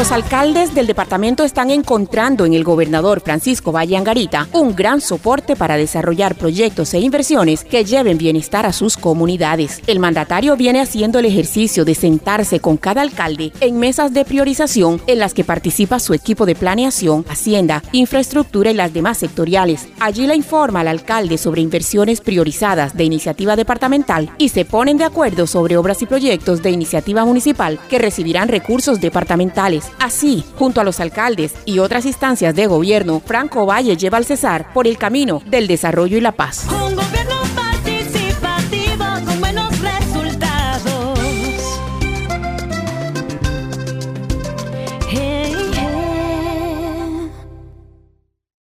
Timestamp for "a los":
30.80-31.00